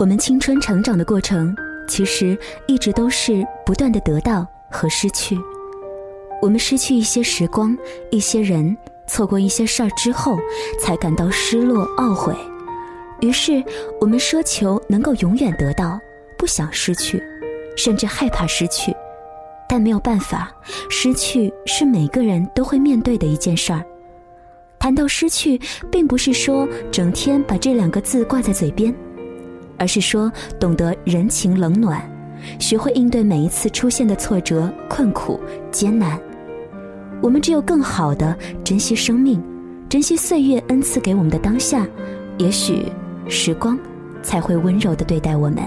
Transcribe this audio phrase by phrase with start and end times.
[0.00, 1.54] 我们青春成长的过程，
[1.86, 2.34] 其实
[2.66, 5.38] 一直都是不断的得到和失去。
[6.40, 7.76] 我们失去一些时光、
[8.10, 8.74] 一些人，
[9.06, 10.38] 错过一些事儿之后，
[10.80, 12.34] 才感到失落、懊悔。
[13.20, 13.62] 于是，
[14.00, 16.00] 我们奢求能够永远得到，
[16.38, 17.22] 不想失去，
[17.76, 18.96] 甚至害怕失去。
[19.68, 20.50] 但没有办法，
[20.88, 23.84] 失去是每个人都会面对的一件事儿。
[24.78, 28.94] 谈到失去，并不是说整天把这两个字挂在嘴边，
[29.80, 30.30] 而是说
[30.60, 32.00] 懂得人情冷暖，
[32.58, 35.40] 学会应对每一次出现的挫折、困苦、
[35.72, 36.20] 艰难。
[37.22, 39.42] 我们只有更好的珍惜生命，
[39.88, 41.86] 珍惜岁月恩赐给我们的当下，
[42.36, 42.84] 也许
[43.26, 43.78] 时光
[44.22, 45.58] 才会温柔的对待我们。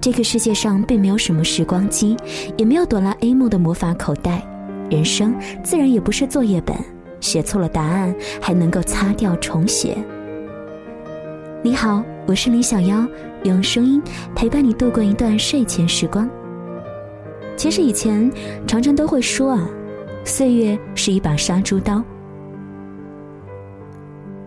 [0.00, 2.16] 这个世界上并没有什么时光机，
[2.56, 4.42] 也没有哆啦 A 梦的魔法口袋，
[4.90, 6.74] 人生自然也不是作业本，
[7.20, 9.98] 写错了答案还能够擦掉重写。
[11.64, 13.06] 你好，我是李小妖，
[13.44, 14.02] 用声音
[14.34, 16.28] 陪伴你度过一段睡前时光。
[17.56, 18.28] 其实以前
[18.66, 19.70] 常常都会说啊，
[20.24, 22.02] 岁月是一把杀猪刀。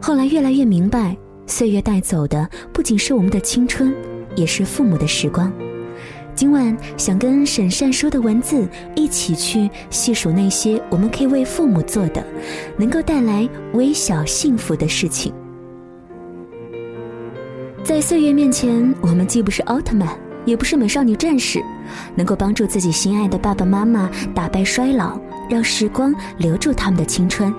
[0.00, 3.94] 后来越来越明白，岁月带走的不仅是我们的青春。
[4.34, 5.52] 也是父母的时光。
[6.34, 12.26] 今晚想跟沈善说的文字一起去细数那些我们可以为父母做的，
[12.76, 15.32] 能够带来微小幸福的事情。
[17.94, 20.08] 在岁月面前，我们既不是奥特曼，
[20.44, 21.62] 也不是美少女战士，
[22.16, 25.16] 能够帮助自己心爱的爸爸妈妈打败衰老，
[25.48, 27.54] 让时光留住他们的青春。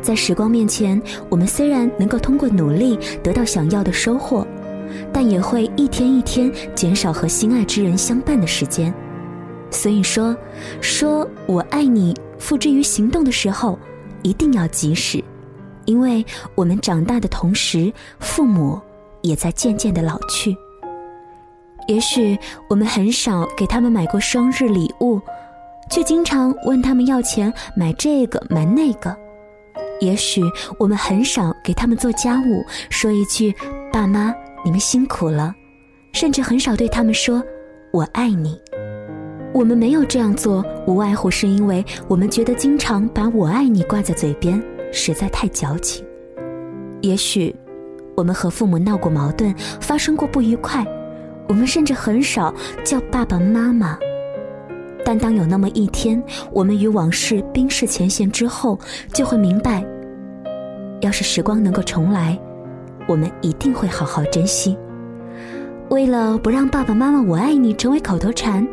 [0.00, 4.46] 在时光面前，我们虽然能够通过努力得到想要的收获。
[5.12, 8.90] 但也会一天一天减少和心爱之人相伴的时间，
[9.70, 10.34] 所以说，
[10.80, 13.78] 说我爱你付之于行动的时候，
[14.22, 15.22] 一定要及时，
[15.84, 16.24] 因为
[16.54, 18.80] 我们长大的同时，父母
[19.22, 20.56] 也在渐渐的老去。
[21.88, 22.38] 也许
[22.68, 25.20] 我们很少给他们买过生日礼物，
[25.90, 29.16] 却经常问他们要钱买这个买那个。
[30.00, 30.42] 也许
[30.78, 33.54] 我们很少给他们做家务，说一句
[33.92, 34.34] “爸妈”。
[34.62, 35.54] 你们辛苦了，
[36.12, 37.42] 甚至很少对他们说
[37.92, 38.60] “我爱你”。
[39.54, 46.04] 我们没有这样做，无外乎是因为我们觉得经常把我爱你挂在嘴边实在太矫情。
[47.00, 47.56] 也许
[48.16, 50.84] 我们和父母闹过矛盾，发生过不愉快，
[51.48, 52.54] 我们甚至很少
[52.84, 53.98] 叫爸爸妈妈。
[55.04, 56.22] 但当有那么一天，
[56.52, 58.78] 我们与往事冰释前嫌之后，
[59.12, 59.84] 就会明白，
[61.00, 62.38] 要是时光能够重来。
[63.08, 64.76] 我们一定会好好珍惜。
[65.88, 68.64] 为了不让“爸爸妈妈我爱你”成为口头禅，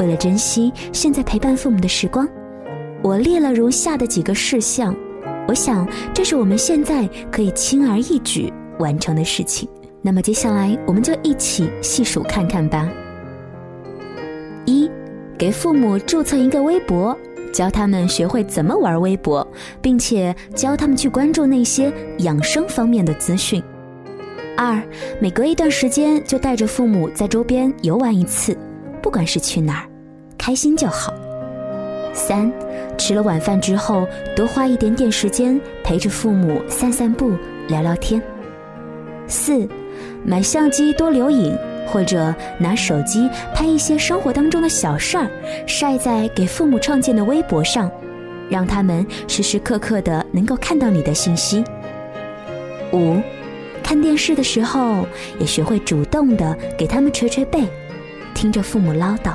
[0.00, 2.26] 为了珍惜现在陪伴父母的时光，
[3.02, 4.96] 我列了如下的几个事项。
[5.46, 9.68] 我想，这是我们现在可以轻而易举完成的事情。
[10.02, 12.88] 那么，接下来我们就一起细数看看吧。
[14.64, 14.90] 一，
[15.36, 17.16] 给父母注册一个微博，
[17.52, 19.46] 教他们学会怎么玩微博，
[19.80, 23.62] 并且教他们去关注那些养生方面的资讯。
[24.56, 24.80] 二，
[25.20, 28.56] 每隔一段时间就带着父母在周边游玩一次，
[29.02, 29.86] 不管是去哪儿，
[30.38, 31.12] 开心就好。
[32.12, 32.50] 三，
[32.96, 37.32] 吃了晚饭之后，多花一点点时间陪着父母散散步、
[37.68, 38.22] 聊聊天。
[39.26, 39.68] 四，
[40.24, 41.56] 买相机多留影，
[41.86, 45.30] 或者拿手机拍一些生活当中的小事儿，
[45.66, 47.90] 晒在给父母创建的微博上，
[48.48, 51.64] 让他们时时刻刻的能够看到你的信息。
[52.92, 53.16] 五。
[53.82, 55.06] 看电视的时候，
[55.38, 57.62] 也学会主动的给他们捶捶背，
[58.34, 59.34] 听着父母唠叨。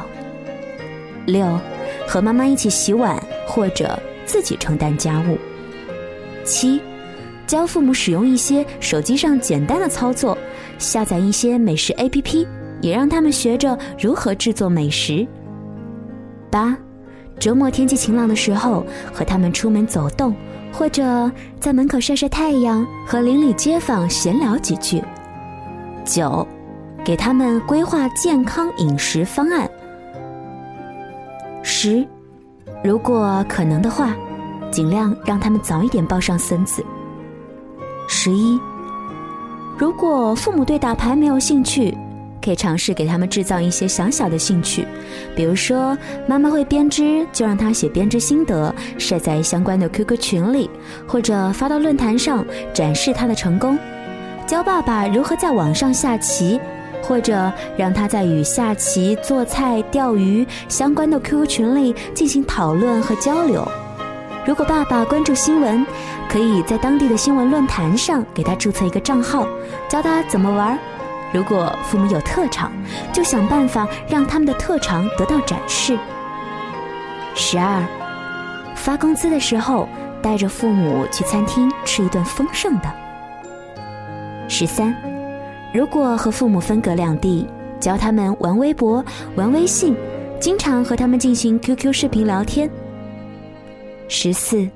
[1.26, 1.58] 六，
[2.06, 5.38] 和妈妈一起洗碗或者自己承担家务。
[6.44, 6.82] 七，
[7.52, 10.38] 教父母使用一些手机上简单的操作，
[10.78, 12.48] 下载一些美食 APP，
[12.80, 15.28] 也让他们学着如何制作美食。
[16.50, 16.78] 八，
[17.38, 20.34] 周末天气晴朗的时候，和他们出门走动。
[20.72, 25.04] 或者在门口晒晒太阳，和邻里街坊闲聊几句。
[26.06, 26.48] 九，
[27.04, 29.70] 给他们规划健康饮食方案。
[31.62, 32.08] 十，
[32.82, 34.16] 如果可能的话，
[34.72, 36.82] 尽量让他们早一点抱上孙子。
[38.14, 38.60] 十一，
[39.78, 41.98] 如果父母对打牌没有兴趣。
[42.44, 44.86] 可以尝试给他们制造一些小小的兴趣，
[45.36, 45.98] 比如说
[46.28, 50.70] 妈妈会编织，就让他写编织心得，晒在相关的 QQ 群里，
[51.08, 52.44] 或者发到论坛上
[52.74, 53.78] 展示他的成功；
[54.48, 56.60] 教爸爸如何在网上下棋，
[57.04, 63.66] 或者让他在与下棋、做菜、钓鱼相关的 QQ 群里进行讨论和交流。
[64.44, 65.86] 如果爸爸关注新闻，
[66.28, 69.48] 可以在当地的新闻论坛上给他注册一个账号，
[69.88, 70.78] 教他怎么玩。
[71.32, 72.72] 如果父母有特长，
[73.14, 75.98] 就想办法让他们的特长得到展示。
[77.36, 77.86] 十二，
[78.76, 79.88] 发工资的时候
[80.24, 82.92] 带着父母去餐厅吃一顿丰盛的。
[84.50, 84.94] 十三，
[85.72, 87.48] 如果和父母分隔两地，
[87.80, 89.06] 教他们玩微博、
[89.36, 89.96] 玩微信，
[90.40, 92.68] 经常和他们进行 QQ 视频聊天。
[94.14, 94.68] 十四，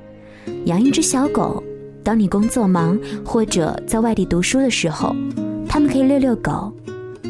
[0.63, 1.61] 养一只小狗，
[2.01, 5.13] 当你工作忙或者在外地读书的时候。
[5.67, 6.71] 他们可以遛遛狗，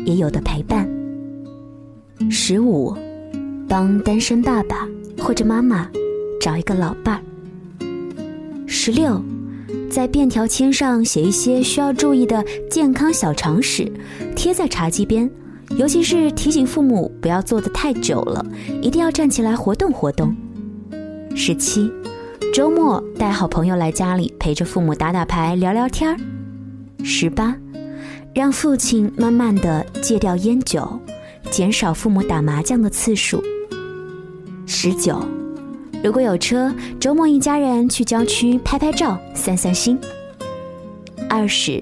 [0.06, 0.88] 也有的陪伴。
[2.30, 2.96] 十五，
[3.68, 4.88] 帮单身爸爸
[5.18, 5.90] 或者妈妈
[6.40, 7.22] 找一个老伴儿。
[8.68, 9.20] 十六，
[9.90, 13.92] 在便条签上写一些需要注意的健康小常识，
[14.36, 15.28] 贴在茶几边，
[15.76, 18.46] 尤其是提醒父母不要坐得太久了，
[18.80, 20.36] 一定要站起来活动活动。
[21.38, 21.92] 十七，
[22.54, 26.18] 周末带好朋友来家里陪着父母打打牌聊聊天儿。
[27.04, 27.56] 十八。
[28.34, 31.00] 让父亲慢慢的戒掉烟酒，
[31.52, 33.42] 减少父母打麻将的次数。
[34.66, 35.22] 十九，
[36.04, 39.98] 如果有车，周末一家人去郊区拍拍照、散散心。
[41.30, 41.82] 二十，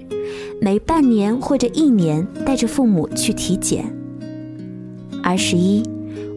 [0.62, 3.86] 每半年或者一年带着父母去体检。
[5.24, 5.82] 二十一，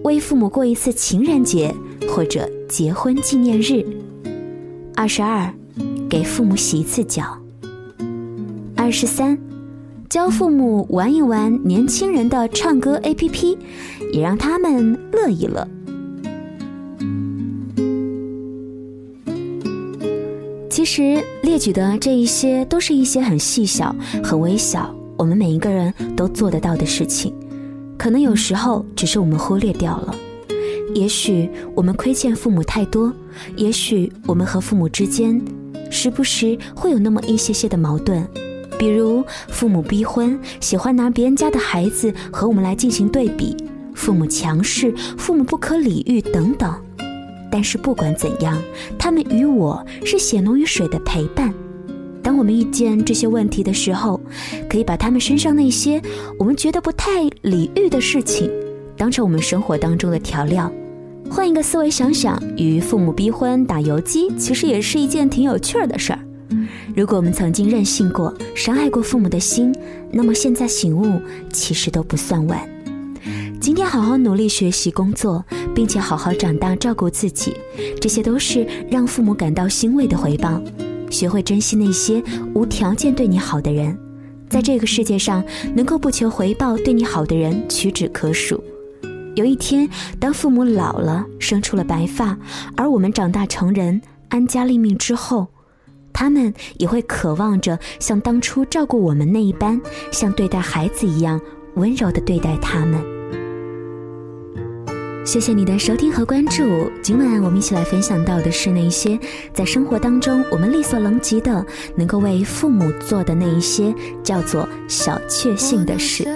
[0.03, 1.75] 为父母过一次情人节
[2.09, 3.85] 或者结婚纪念日。
[4.95, 5.53] 二十二，
[6.09, 7.37] 给父母洗一次脚。
[8.75, 9.39] 二十三。
[10.09, 13.59] 教父母玩一玩年轻人的唱歌 APP，
[14.13, 15.67] 也让他们乐一乐。
[20.71, 27.35] 其实列举的这一些，都是一些很细小、很微小，我们每一个人都做得到的事情。
[27.99, 30.15] 可能有时候只是我们忽略掉了，
[30.95, 33.13] 也许我们亏欠父母太多，
[33.57, 35.41] 也许我们和父母之间，
[35.91, 38.27] 时不时会有那么一些些的矛盾。
[38.79, 43.57] 比如父母逼婚，喜欢拿别人家的孩子和我们来进行对比；
[43.95, 46.75] 父母强势，父母不可理喻等等。
[47.51, 48.61] 但是不管怎样，
[48.99, 51.53] 他们与我是血浓于水的陪伴。
[52.23, 54.21] 当我们遇见这些问题的时候，
[54.69, 56.03] 可以把他们身上那些
[56.39, 58.51] 我们觉得不太理喻的事情，
[58.97, 60.71] 当成我们生活当中的调料。
[61.31, 66.19] 换一个思维想想，与父母逼婚、打游击，其实也是一件挺有趣儿的事儿。
[66.95, 69.75] 如果我们曾经任性过、伤害过父母的心，
[70.13, 71.21] 那么现在醒悟
[71.53, 72.61] 其实都不算晚。
[73.61, 75.45] 今天好好努力学习、工作，
[75.75, 77.55] 并且好好长大、照顾自己，
[78.01, 80.63] 这些都是让父母感到欣慰的回报。
[81.11, 82.23] 学会珍惜那些
[82.55, 83.99] 无条件对你好的人，
[84.49, 85.45] 在这个世界上，
[85.75, 88.63] 能够不求回报对你好的人屈指可数。
[89.37, 89.87] 有一天，
[90.19, 92.39] 当父母老了，生出了白发，
[92.75, 94.01] 而我们长大成人、
[94.31, 95.49] 安家立命之后，
[96.11, 99.79] 他们也会渴望着像当初照顾我们那一般，
[100.11, 101.39] 像对待孩子一样
[101.75, 102.99] 温柔的对待他们。
[105.27, 106.91] 谢谢你的收听和关注。
[107.03, 109.21] 今晚我们一起来分享到的是那些
[109.53, 116.27] 在生活当中我们力所能及的，能够为父母做的那一些叫做小确幸的事，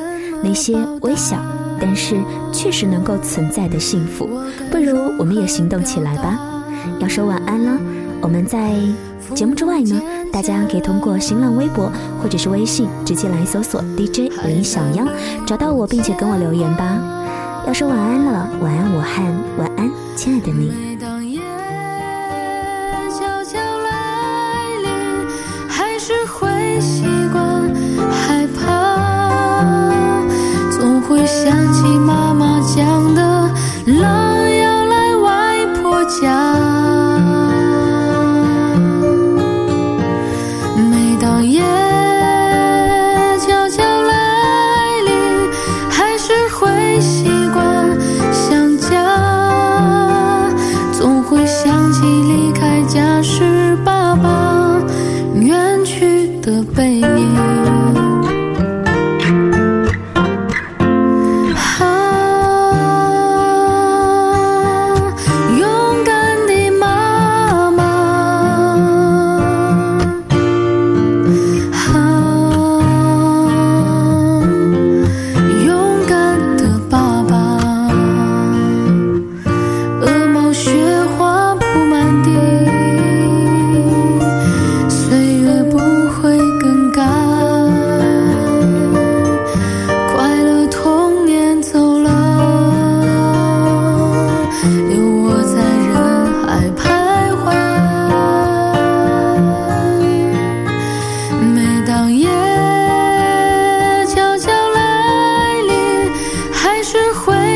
[0.45, 1.39] 那些微小
[1.81, 2.17] 但是
[2.53, 4.29] 确实能够存在的幸福。
[4.71, 6.39] 不如我们也行动起来吧。
[7.01, 7.79] 要说晚安了，
[8.21, 8.75] 我们在。
[9.33, 10.01] 节目之外呢，
[10.33, 11.89] 大家可以通过新浪微博
[12.21, 15.07] 或者是微信直接来搜索 DJ 林小央，
[15.47, 16.99] 找到我并且跟我留言吧。
[17.65, 19.25] 要说晚安了，晚安武汉，
[19.57, 21.10] 晚安亲爱的你。
[31.45, 31.80] 想起。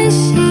[0.04, 0.43] wish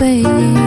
[0.00, 0.57] 为你